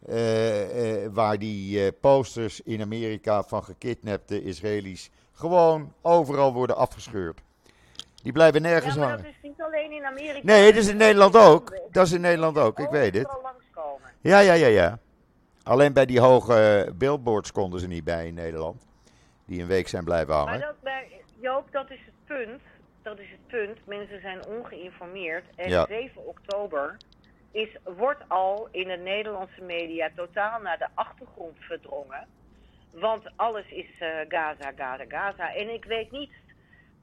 [0.09, 7.41] eh, eh, waar die eh, posters in Amerika van gekidnapte Israëli's gewoon overal worden afgescheurd.
[8.23, 9.35] Die blijven nergens Ja, maar dat hangen.
[9.43, 10.41] is niet alleen in Amerika.
[10.43, 11.79] Nee, dat is in Nederland ook.
[11.91, 13.29] Dat is in Nederland ook, ik weet het.
[14.21, 14.99] Ja, ja, ja, ja.
[15.71, 18.87] Alleen bij die hoge billboards konden ze niet bij in Nederland.
[19.47, 20.61] Die een week zijn blijven Maar hangen.
[20.61, 22.63] dat, bij, Joop, dat is het punt.
[23.03, 23.87] Dat is het punt.
[23.87, 25.45] Mensen zijn ongeïnformeerd.
[25.57, 25.87] En Ja.
[25.89, 26.97] 7 oktober
[27.51, 32.27] is, wordt al in de Nederlandse media totaal naar de achtergrond verdrongen.
[32.93, 35.55] Want alles is uh, Gaza, Gaza, Gaza.
[35.55, 36.33] En ik weet niet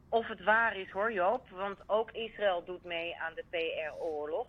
[0.09, 1.49] of het waar is hoor, Joop.
[1.49, 4.47] Want ook Israël doet mee aan de PR-oorlog.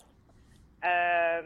[0.79, 1.45] Ehm,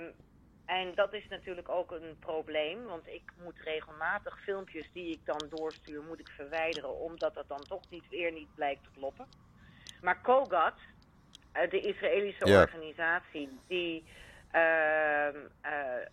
[0.65, 2.83] en dat is natuurlijk ook een probleem.
[2.85, 6.99] Want ik moet regelmatig filmpjes die ik dan doorstuur, moet ik verwijderen.
[6.99, 9.27] Omdat dat dan toch niet weer niet blijkt te kloppen.
[10.01, 10.79] Maar Kogat,
[11.53, 12.61] uh, de Israëlische Ja.
[12.61, 14.07] organisatie, die
[14.51, 16.05] ehm, eh,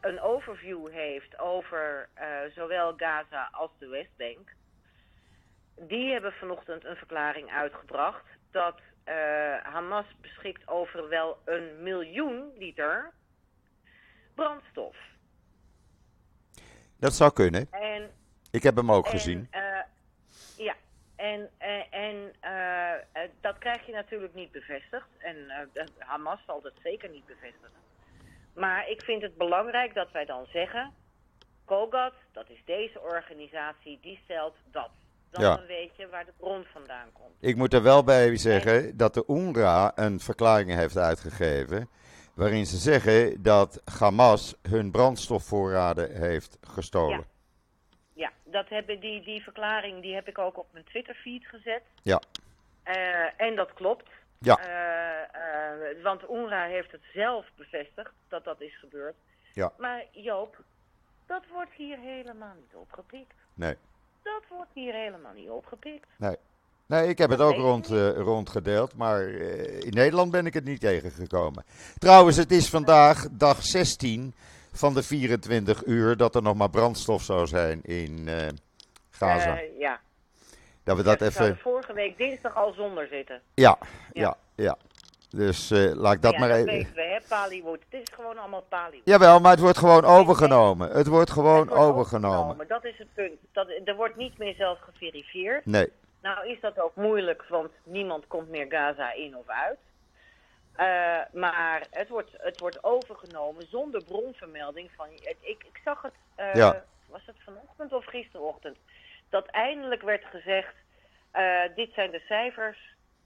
[0.00, 4.54] een overview heeft over eh, zowel Gaza als de Westbank.
[5.76, 13.12] Die hebben vanochtend een verklaring uitgebracht dat eh, Hamas beschikt over wel een miljoen liter
[14.34, 14.96] brandstof.
[16.96, 17.66] Dat zou kunnen.
[17.70, 18.10] En
[18.50, 19.48] Ik heb hem ook en, gezien.
[19.50, 19.60] eh,
[20.56, 20.74] ja,
[21.16, 25.06] en, en, en eh, eh, dat krijg je natuurlijk niet bevestigd.
[25.18, 27.82] En eh, de- Hamas zal dat zeker niet bevestigen.
[28.54, 30.92] Maar ik vind het belangrijk dat wij dan zeggen...
[31.64, 34.90] Kogat, dat is deze organisatie, die stelt dat.
[35.30, 35.66] Dan Ja.
[35.66, 37.34] weet je waar de bron vandaan komt.
[37.40, 41.88] Ik moet er wel bij zeggen dat de UNRWA een verklaring heeft uitgegeven.
[42.34, 47.24] Waarin ze zeggen dat Hamas hun brandstofvoorraden heeft gestolen.
[48.12, 51.82] Ja, dat hebben die, die verklaring die heb ik ook op mijn Twitter-feed gezet.
[52.02, 52.20] Ja.
[52.82, 54.08] Eh, en dat klopt.
[54.38, 54.58] Ja.
[54.58, 59.14] Eh, eh, want UNRWA heeft het zelf bevestigd dat dat is gebeurd.
[59.52, 59.72] Ja.
[59.78, 60.56] Maar Joop,
[61.26, 63.34] dat wordt hier helemaal niet opgepikt.
[63.54, 63.76] Nee.
[64.22, 66.08] Dat wordt hier helemaal niet opgepikt.
[66.16, 66.36] Nee,
[66.88, 70.80] ik heb het ook rond, eh, rondgedeeld, maar eh, in Nederland ben ik het niet
[70.80, 71.64] tegengekomen.
[71.98, 74.34] Trouwens, het is vandaag dag 16
[74.72, 78.46] van de 24 uur dat er nog maar brandstof zou zijn in eh,
[79.10, 79.60] Gaza.
[79.78, 80.00] Ja.
[80.84, 81.58] dat we dat zouden even.
[81.58, 83.40] vorige week dinsdag al zonder zitten.
[83.54, 83.78] Ja,
[84.12, 84.22] Ja.
[84.22, 84.76] ja, ja.
[85.30, 86.72] Dus laat ik dat ja, maar dat even.
[86.72, 87.80] weten we, hè, Paliwood.
[87.90, 89.00] Het is gewoon allemaal Paliwood.
[89.04, 90.90] Jawel, maar het wordt gewoon overgenomen.
[90.90, 92.68] Het wordt gewoon Het wordt overgenomen.
[92.68, 93.34] Dat is het punt.
[93.52, 95.66] Dat, er wordt niet meer zelf geverifieerd.
[95.66, 95.90] Nee,
[96.24, 99.78] Nou is dat ook moeilijk, want niemand komt meer Gaza in of uit.
[100.76, 104.90] Eh, maar het wordt, het wordt overgenomen zonder bronvermelding.
[104.96, 106.84] Van, ik, ik, zag het, eh, Ja.
[107.08, 108.76] was het vanochtend of gisterochtend,
[109.28, 110.74] dat eindelijk werd gezegd,
[111.30, 112.78] eh, dit zijn de cijfers,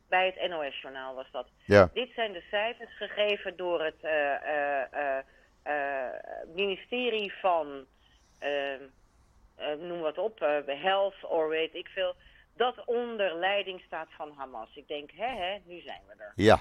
[0.08, 1.48] bij het NOS-journaal was dat.
[1.64, 4.02] ja, Dit zijn de cijfers gegeven door het
[6.54, 7.86] ministerie van,
[9.78, 12.14] noem wat op, health or weet ik veel.
[12.58, 14.76] Dat onder leiding staat van Hamas.
[14.76, 16.32] Ik denk, hè hè, nu zijn we er.
[16.36, 16.60] ja.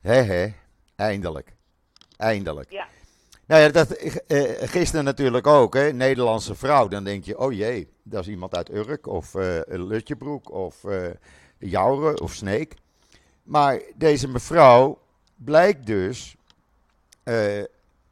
[0.00, 0.54] Hé, hé.
[0.96, 1.52] Eindelijk.
[2.16, 2.70] Eindelijk.
[2.70, 2.86] Ja,
[3.46, 5.92] Nou ja, dat eh, gisteren natuurlijk ook, hè.
[5.92, 6.88] Nederlandse vrouw.
[6.88, 10.84] Dan denk je, oh jee, dat is iemand uit Urk of eh Lutjebroek of
[11.58, 12.74] Jouren of Sneek.
[13.42, 14.98] Maar deze mevrouw
[15.34, 16.36] blijkt dus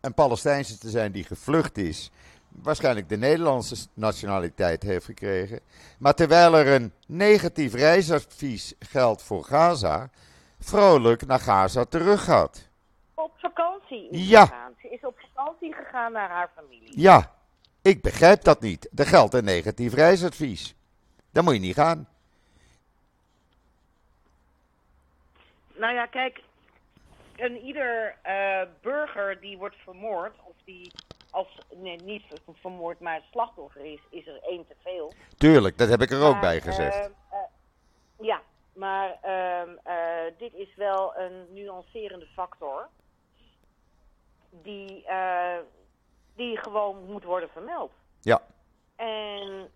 [0.01, 2.11] een Palestijnse te zijn die gevlucht is.
[2.53, 5.61] Waarschijnlijk de Nederlandse nationaliteit heeft gekregen.
[5.99, 10.11] Maar terwijl er een negatief reisadvies geldt voor Gaza,
[10.61, 12.69] vrolijk naar Gaza terug gaat.
[13.15, 14.45] op vakantie is Ja.
[14.47, 14.73] gegaan.
[14.81, 17.01] Ze is op vakantie gegaan naar haar familie.
[17.01, 17.33] Ja,
[17.83, 18.89] ik begrijp dat niet.
[18.95, 20.75] Er geldt een negatief reisadvies.
[21.33, 22.09] Dan moet je niet gaan.
[25.77, 26.41] Nou ja, kijk,
[27.37, 30.93] een ieder eh, burger die wordt vermoord, of die
[31.33, 35.13] als, nee, niet ver- vermoord, maar slachtoffer is, is er één te veel.
[35.37, 36.97] Tuurlijk, dat heb ik er ook bij gezegd.
[36.97, 37.39] eh, eh,
[38.21, 38.43] ja,
[38.75, 42.89] maar ehm, eh, dit is wel een nuancerende factor
[44.51, 45.59] die, eh,
[46.37, 47.93] die gewoon moet worden vermeld.
[48.21, 48.41] Ja,
[48.97, 49.71] En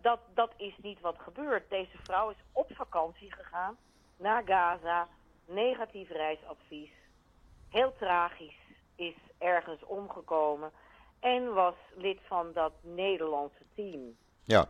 [0.00, 1.70] dat, dat is niet wat gebeurt.
[1.70, 3.76] Deze vrouw is op vakantie gegaan
[4.16, 5.08] naar Gaza.
[5.46, 6.90] Negatief reisadvies.
[7.68, 8.56] Heel tragisch.
[8.98, 10.70] Is ergens omgekomen.
[11.20, 14.16] En was lid van dat Nederlandse team.
[14.44, 14.68] ja,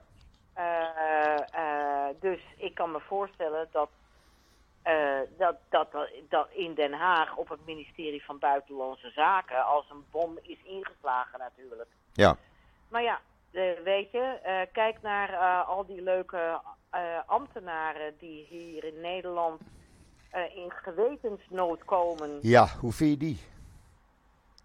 [0.59, 3.89] Eh, eh, dus ik kan me voorstellen dat,
[4.83, 9.91] eh, dat, dat, dat, dat in Den Haag op het ministerie van Buitenlandse Zaken als
[9.91, 11.89] een bom is ingeslagen natuurlijk.
[12.13, 12.37] ja.
[12.89, 13.21] Maar ja,
[13.85, 14.39] weet je,
[14.73, 16.61] kijk naar al die leuke
[17.27, 19.61] ambtenaren die hier in Nederland
[20.55, 23.39] in gewetensnood komen Ja, hoe vind je die?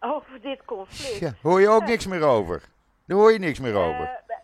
[0.04, 1.20] Over dit conflict.
[1.20, 2.64] Ja, hoor je ook niks meer over.
[3.06, 4.24] Daar hoor je niks meer over.
[4.28, 4.36] Eh,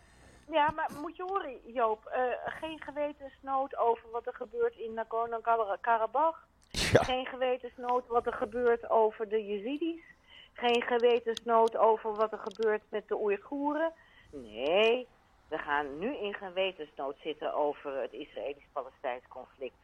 [0.51, 6.37] ja, maar moet je horen, Joop, eh, geen gewetensnood over wat er gebeurt in Nagorno-Karabakh.
[6.69, 10.01] Ja, Geen gewetensnood wat er gebeurt over de Yazidis.
[10.53, 13.91] Geen gewetensnood over wat er gebeurt met de Oeigoeren.
[14.31, 15.07] Nee,
[15.47, 19.75] we gaan nu in gewetensnood zitten over het Israëlisch-Palestijns conflict.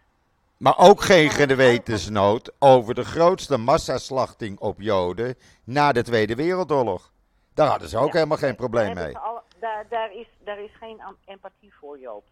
[0.57, 7.11] Maar ook geen gewetensnood over de grootste massaslachting op Joden na de Tweede Wereldoorlog.
[7.53, 9.17] Daar hadden ze ook Ja, helemaal geen probleem mee.
[9.17, 12.23] alle- daar daar, is, daar is geen empathie voor, Joop.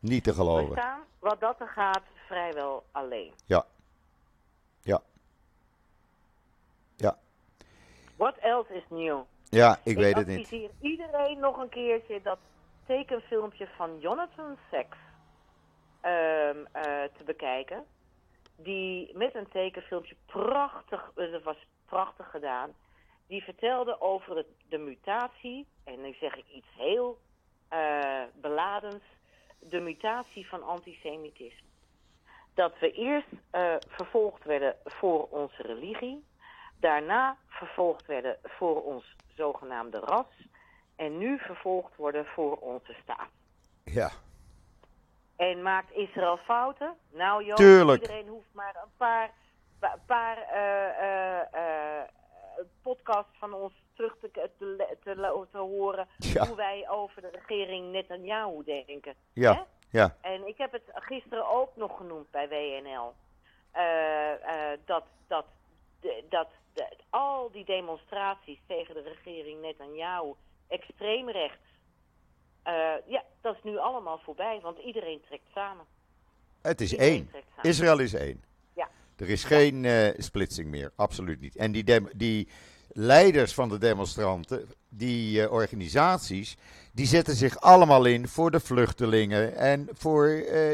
[0.00, 0.74] Niet te geloven.
[0.74, 3.32] We staan, wat dat er gaat, vrijwel alleen.
[3.46, 3.64] Ja.
[4.80, 5.00] Ja.
[6.96, 7.16] Ja.
[8.16, 9.18] What else is new?
[9.48, 10.38] Ja, ik, weet het niet.
[10.38, 12.38] Ik adviseer iedereen nog een keertje dat
[12.86, 14.96] tekenfilmpje van Jonathan Sacks
[16.04, 16.82] ehm, uh,
[17.16, 17.84] te bekijken.
[18.56, 22.74] Die met een tekenfilmpje prachtig, dat eh, was prachtig gedaan.
[23.26, 27.18] Die vertelde over de mutatie, en nu zeg ik iets heel
[27.72, 29.04] uh, beladends,
[29.58, 31.68] de mutatie van antisemitisme.
[32.54, 33.28] Dat we eerst
[33.88, 36.24] vervolgd werden voor onze religie,
[36.80, 40.26] daarna vervolgd werden voor ons zogenaamde ras
[40.96, 43.30] en nu vervolgd worden voor onze staat.
[43.84, 44.10] Ja.
[45.36, 46.96] En maakt Israël fouten?
[47.12, 48.02] Nou joh, Tuurlijk.
[48.02, 49.30] iedereen hoeft maar een paar,
[50.06, 52.02] paar uh, uh,
[52.82, 54.50] podcasts van ons terug te, te,
[55.02, 56.46] te, te horen ja.
[56.46, 59.14] hoe wij over de regering Netanyahu denken.
[59.32, 59.62] Ja, Hè?
[59.98, 60.16] ja.
[60.20, 63.14] En ik heb het gisteren ook nog genoemd bij WNL.
[64.84, 65.46] dat, dat,
[66.00, 70.32] de, dat de, al die demonstraties tegen de regering Netanyahu,
[70.68, 71.73] extreem rechts, uh,
[73.06, 75.84] ja, dat is nu allemaal voorbij, want iedereen trekt samen.
[76.62, 77.44] Het is Iedereen één.
[77.62, 78.42] Israël is één.
[78.74, 78.88] Ja.
[79.16, 81.56] Er is geen uh, splitsing meer, absoluut niet.
[81.56, 82.48] En die, die
[82.88, 86.56] leiders van de demonstranten, die uh, organisaties,
[86.92, 90.26] die zetten zich allemaal in voor de vluchtelingen en voor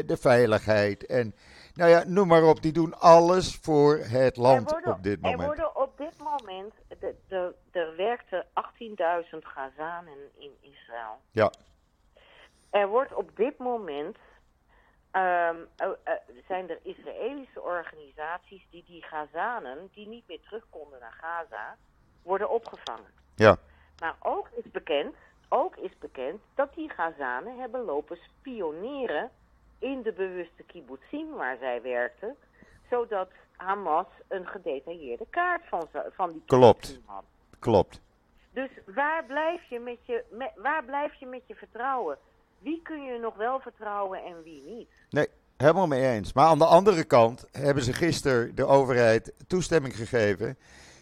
[0.05, 1.05] de veiligheid.
[1.05, 1.35] En
[1.73, 5.41] nou ja, noem maar op, die doen alles voor het land worden, op dit moment.
[5.41, 11.19] Er worden op dit moment, de, de, er werkten 18.000 Gazanen in Israël.
[11.31, 11.51] Ja.
[12.71, 14.17] Er wordt op dit moment,
[15.11, 16.13] um, uh, uh,
[16.47, 21.77] zijn er Israëlische organisaties die die Gazanen, die niet meer terug konden naar Gaza,
[22.23, 23.11] worden opgevangen.
[23.35, 23.57] Ja.
[23.99, 25.15] Maar ook is bekend,
[25.49, 29.31] ook is bekend dat die Gazanen hebben lopen spioneren
[29.79, 32.35] in de bewuste kibbutzim waar zij werkten,
[32.89, 36.99] zodat Hamas een gedetailleerde kaart van, van die Klopt.
[37.05, 37.23] had.
[37.59, 38.01] Klopt.
[38.53, 42.17] Dus waar blijf, je met je, met, waar blijf je met je vertrouwen?
[42.61, 44.89] Wie kun je nog wel vertrouwen en wie niet?
[45.09, 46.33] Nee, helemaal mee eens.
[46.33, 50.57] Maar aan de andere kant hebben ze gisteren de overheid toestemming gegeven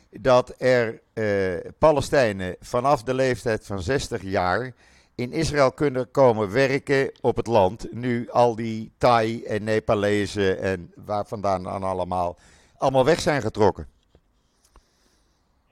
[0.09, 4.73] dat er eh, Palestijnen vanaf de leeftijd van 60 jaar
[5.15, 7.91] in Israël kunnen komen werken op het land.
[7.91, 12.37] Nu al die Thai en Nepalezen en waar vandaan dan allemaal,
[12.77, 13.87] allemaal weg zijn getrokken.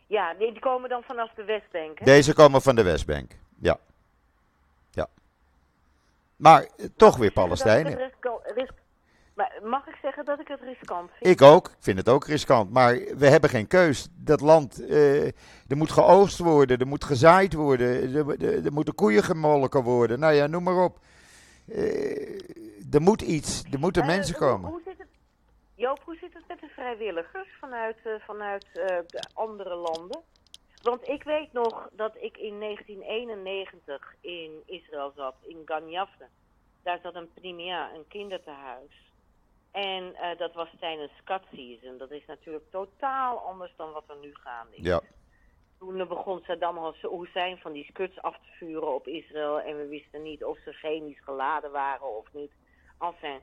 [0.07, 1.99] Ja, die, komen dan vanaf de Westbank.
[1.99, 2.05] Hè?
[2.05, 3.79] Deze komen van de Westbank, ja.
[6.37, 8.11] Maar eh, toch weer Palestijnen.
[9.33, 11.33] Maar mag ik zeggen dat ik het riskant vind?
[11.33, 11.67] Ik ook.
[11.67, 12.71] Ik vind het ook riskant.
[12.71, 14.07] Maar we hebben geen keus.
[14.11, 15.25] Dat land, uh,
[15.67, 20.19] er moet geoogst worden, er moet gezaaid worden, er, er, er moeten koeien gemolken worden.
[20.19, 20.99] Nou ja, noem maar op.
[21.65, 22.39] Uh,
[22.91, 24.69] er moet iets, er moeten uh, mensen komen.
[24.69, 25.07] Hoe zit het,
[25.75, 28.65] Joop, hoe zit het met de vrijwilligers vanuit, vanuit
[29.33, 30.21] andere landen?
[30.89, 36.27] Want ik weet nog dat ik in 1991 in Israël zat, in Gan Yafne.
[36.83, 39.11] Daar zat een primia, een kindertehuis.
[39.71, 41.97] En uh, dat was tijdens cut season.
[41.97, 44.83] Dat is natuurlijk totaal anders dan wat er nu gaande is.
[44.83, 45.01] Ja.
[45.79, 49.59] Toen begon Saddam Hussein van die skuts af te vuren op Israël.
[49.59, 52.51] En we wisten niet of ze chemisch geladen waren of niet.
[52.99, 53.39] Enfin,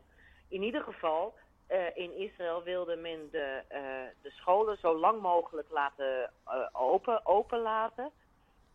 [0.48, 1.34] in ieder geval,
[1.68, 6.32] uh, in Israël wilde men de, uh, de scholen zo lang mogelijk laten
[6.72, 8.10] open, openlaten.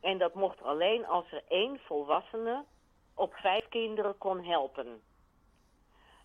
[0.02, 2.64] En dat mocht alleen als er één volwassene
[3.14, 5.02] op vijf kinderen kon helpen.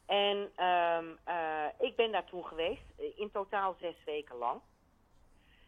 [0.06, 2.82] En uh, ik ben daar toen geweest,
[3.16, 4.60] in totaal zes weken lang.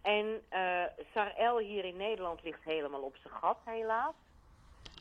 [0.03, 0.83] En uh,
[1.13, 4.15] Sarel hier in Nederland ligt helemaal op zijn gat, helaas.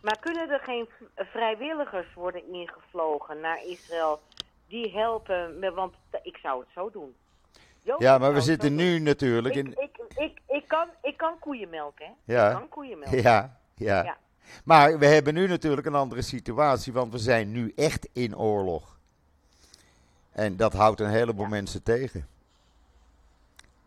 [0.02, 4.20] Maar kunnen er geen vrijwilligers worden ingevlogen naar Israël
[4.68, 5.60] die helpen?
[5.60, 7.16] Me, want ik zou het zo doen.
[7.98, 9.68] Ja, maar we zitten nu natuurlijk in...
[9.68, 12.34] Ik, ik, ik, ik, kan, ik kan koeien melken, hè?
[12.34, 12.50] Ja.
[12.50, 13.22] Ik kan koeien melken.
[13.30, 14.18] Ja, ja, ja.
[14.64, 18.98] Maar we hebben nu natuurlijk een andere situatie, want we zijn nu echt in oorlog.
[20.32, 21.50] En dat houdt een heleboel ja.
[21.50, 22.28] mensen tegen.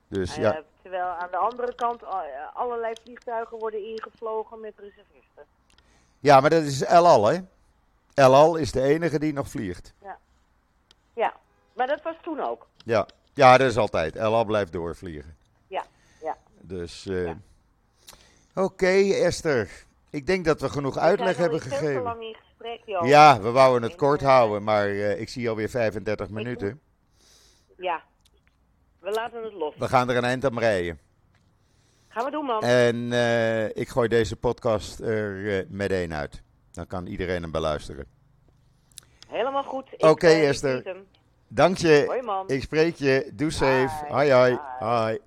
[0.08, 0.62] Dus uh, ja.
[0.82, 2.02] Terwijl aan de andere kant
[2.54, 5.44] allerlei vliegtuigen worden ingevlogen met reservisten.
[6.18, 7.38] Ja, maar dat is El Al, hè?
[8.14, 9.94] El Al is de enige die nog vliegt.
[10.02, 10.18] Ja.
[11.78, 12.66] Maar dat was toen ook.
[12.84, 14.16] Ja, ja dat is altijd.
[14.16, 15.36] El Al blijft doorvliegen.
[15.66, 15.84] Ja,
[16.22, 16.36] ja.
[16.60, 17.38] Dus, uh, ja.
[18.54, 19.86] oké okay, Esther.
[20.10, 21.94] Ik denk dat we genoeg uitleg hebben gegeven.
[21.94, 23.06] Te lang in gesprek, joh.
[23.06, 26.80] Ja, we wouden het kort houden, maar uh, ik zie alweer 35 minuten.
[27.76, 28.02] Ja,
[29.00, 29.76] we laten het los.
[29.76, 30.98] We gaan er een eind aan rijden.
[32.08, 32.62] Gaan we doen, man.
[32.62, 36.42] En eh, ik gooi deze podcast er meteen uit.
[36.72, 38.06] Dan kan iedereen hem beluisteren.
[39.28, 39.92] Helemaal goed.
[39.92, 41.06] Oké, okay, Esther.
[41.48, 42.04] Dank je.
[42.06, 42.48] Hoi, man.
[42.48, 43.30] Ik spreek je.
[43.34, 44.04] Doe safe.
[44.08, 44.58] Hoi, hoi.
[44.78, 45.18] Hoi.